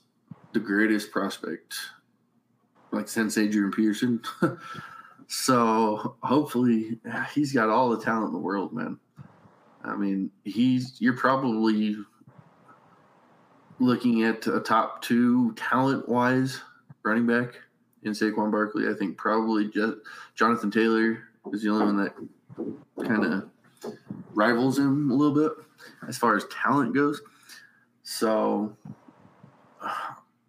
[0.53, 1.75] the greatest prospect,
[2.93, 4.23] like since Adrian Peterson.
[5.29, 6.99] so hopefully,
[7.35, 8.99] he's got all the talent in the world, man.
[9.85, 11.97] I mean, he's you're probably
[13.79, 16.61] looking at a top two talent wise
[17.03, 17.61] running back
[18.03, 18.89] in Saquon Barkley.
[18.89, 19.99] I think probably just
[20.35, 23.51] Jonathan Taylor is the only one that kind of
[24.35, 25.53] rivals him a little bit
[26.09, 27.21] as far as talent goes.
[28.03, 28.77] So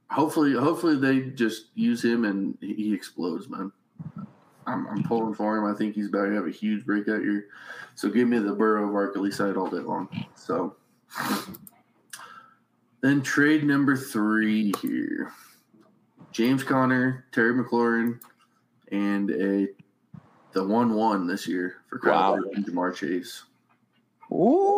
[0.10, 3.72] hopefully, hopefully they just use him and he explodes, man.
[4.66, 5.66] I'm, I'm pulling for him.
[5.66, 7.48] I think he's about to have a huge breakout year.
[7.96, 10.10] So give me the Burrow Barkley side all day long.
[10.36, 10.76] So
[13.02, 15.32] then trade number three here.
[16.32, 18.20] James Conner, Terry McLaurin,
[18.92, 19.68] and a
[20.54, 22.44] the one one this year for Kyle Wow.
[22.54, 23.44] and Ja'Marr Chase.
[24.32, 24.74] Ooh.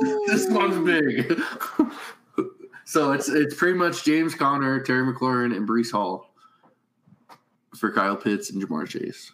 [0.26, 1.40] this one's big.
[2.84, 6.32] so it's it's pretty much James Conner, Terry McLaurin, and Breece Hall
[7.76, 9.32] for Kyle Pitts and Ja'Marr Chase.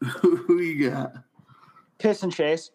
[0.20, 1.14] Who you got?
[1.98, 2.70] Pitts and Chase.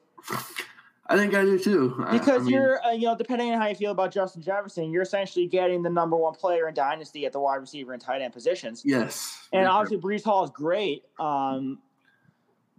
[1.12, 1.96] I think I do too.
[2.06, 4.42] I- I Because mean, you're, uh, you know, depending on how you feel about Justin
[4.44, 8.02] Jefferson, you're essentially getting the number one player in Dynasty at the wide receiver and
[8.02, 8.84] tight end positions.
[8.86, 11.80] yes, And obviously, Breece Hall is great, um,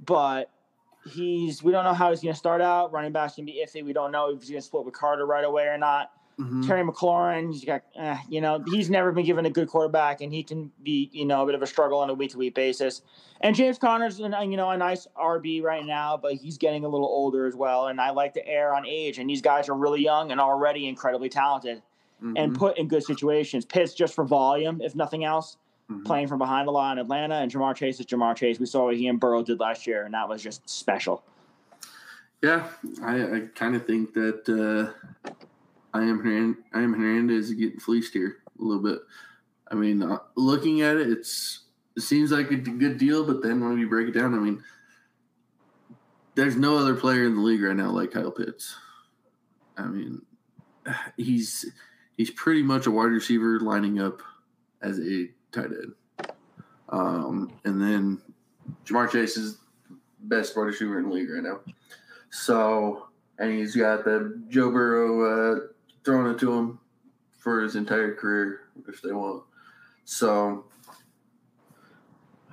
[0.05, 0.51] but
[1.13, 2.93] he's we don't know how he's going to start out.
[2.93, 3.85] Running back's going to be iffy.
[3.85, 6.13] We don't know if he's going to split with Carter right away or not.
[6.41, 6.67] Mhm.
[6.67, 10.33] Terry McLaurin, he's got, eh, you know, he's never been given a good quarterback, and
[10.33, 12.55] he can be, you know, a bit of a struggle on a week to week
[12.55, 13.03] basis.
[13.43, 16.89] And James Conner's, an- you know, a nice RB right now, but he's getting a
[16.89, 17.89] little older as well.
[17.89, 20.89] And I like to err on age, and these guys are really young and already
[20.89, 21.83] incredibly talented
[22.23, 22.55] and Mhm.
[22.59, 23.65] put in good situations.
[23.65, 25.57] Pitts just for volume, if nothing else,
[25.91, 26.05] Mhm.
[26.05, 28.59] playing from behind a lot in Atlanta, and Ja'Marr Chase is Ja'Marr Chase.
[28.61, 31.23] We saw what he and Burrow did last year, and that was just special.
[32.43, 32.69] Yeah,
[33.03, 35.31] I, I kind of think that uh,
[35.93, 39.01] I am Hern- I am Hernandez getting fleeced here a little bit.
[39.71, 41.61] I mean, uh, looking at it, it's
[41.97, 44.63] it seems like a good deal, but then when we break it down, I mean,
[46.35, 48.77] there's no other player in the league right now like Kyle Pitts.
[49.77, 50.23] I mean,
[51.17, 51.67] he's
[52.17, 54.23] he's pretty much a wide receiver lining up
[54.83, 56.33] as a tight end,
[56.89, 58.23] um, and then
[58.87, 59.59] Ja'Marr Chase is
[60.21, 61.61] best wide receiver in the league right now.
[62.31, 65.61] So, and he's got the Joe Burrow uh,
[66.05, 66.79] throwing it to him
[67.39, 69.45] for his entire career if they want.
[70.05, 70.65] So,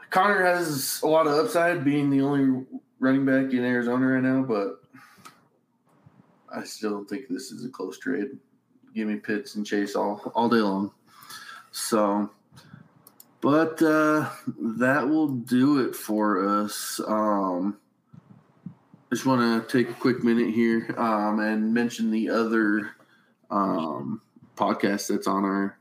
[0.10, 2.66] Conner has a lot of upside being the only
[3.00, 4.82] running back in Arizona right now, but
[6.54, 8.30] I still think this is a close trade.
[8.96, 10.92] Give me Pitts and Chase all, all day long.
[11.72, 12.32] So,
[13.42, 14.30] but uh,
[14.60, 17.00] that will do it for us.
[17.06, 17.78] Um,
[19.12, 22.92] just want to take a quick minute here um, and mention the other
[23.50, 24.22] um,
[24.56, 25.78] podcast that's on our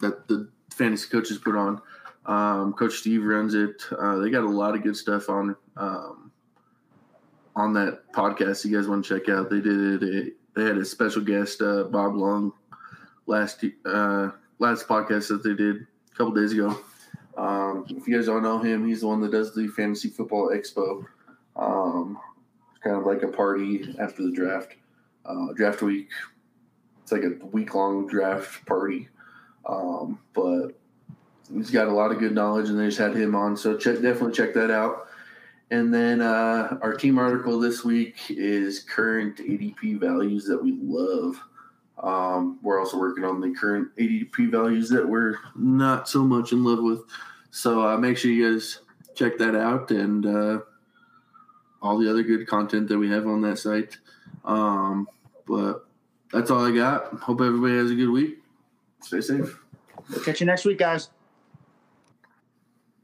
[0.00, 1.80] that the fantasy coaches put on.
[2.26, 3.82] Um, Coach Steve runs it.
[3.96, 6.32] Uh, they got a lot of good stuff on um,
[7.54, 8.64] on that podcast.
[8.64, 9.50] You guys want to check out?
[9.50, 10.34] They did it.
[10.54, 12.52] They had a special guest, uh, Bob Long,
[13.26, 15.76] last uh, last podcast that they did
[16.12, 16.78] a couple days ago.
[17.36, 20.50] Um, if you guys don't know him, he's the one that does the Fantasy Football
[20.50, 21.04] Expo.
[21.54, 22.18] Um,
[22.82, 24.74] kind of like a party after the draft,
[25.24, 26.08] uh, draft week.
[27.06, 29.08] It's like a week long draft party,
[29.64, 30.70] um, but
[31.54, 33.56] he's got a lot of good knowledge, and they just had him on.
[33.56, 35.06] So check, definitely check that out.
[35.70, 41.40] And then uh, our team article this week is current ADP values that we love.
[42.02, 46.64] Um, we're also working on the current ADP values that we're not so much in
[46.64, 47.04] love with.
[47.52, 48.80] So uh, make sure you guys
[49.14, 50.58] check that out and uh,
[51.80, 53.96] all the other good content that we have on that site.
[54.44, 55.06] Um,
[55.46, 55.85] but
[56.32, 57.14] that's all I got.
[57.14, 58.38] Hope everybody has a good week.
[59.02, 59.58] Stay safe.
[60.10, 61.10] We'll catch you next week, guys.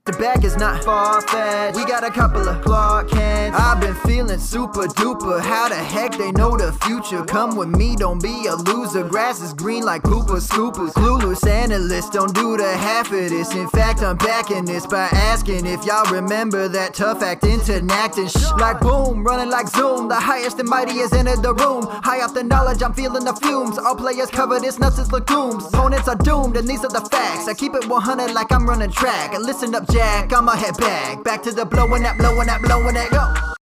[0.05, 1.77] The bag is not far fetched.
[1.77, 3.57] We got a couple of Clark Kents.
[3.57, 5.41] I've been feeling super duper.
[5.41, 7.25] How the heck they know the future?
[7.25, 9.05] Come with me, don't be a loser.
[9.05, 10.91] Grass is green like Cooper Scoopers.
[10.95, 13.55] Clueless analysts don't do the half of this.
[13.55, 18.27] In fact, I'm backing this by asking if y'all remember that tough acting to acting.
[18.27, 20.09] Shh, like boom, running like zoom.
[20.09, 21.87] The highest and mightiest entered the room.
[21.87, 23.79] High off the knowledge, I'm feeling the fumes.
[23.79, 25.67] All players cover this nuts as legumes.
[25.67, 27.47] Opponents are doomed, and these are the facts.
[27.47, 29.39] I keep it 100 like I'm running track.
[29.39, 31.23] Listen up, Jack, I'ma head back.
[31.23, 33.62] Back to the blowing that, blowing that, blowing that, go.